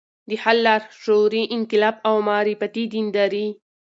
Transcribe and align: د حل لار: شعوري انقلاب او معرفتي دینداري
د 0.29 0.31
حل 0.43 0.57
لار: 0.65 0.81
شعوري 1.01 1.43
انقلاب 1.55 1.95
او 2.07 2.15
معرفتي 2.27 2.83
دینداري 2.93 3.47